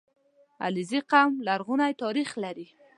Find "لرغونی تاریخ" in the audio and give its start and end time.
1.47-2.29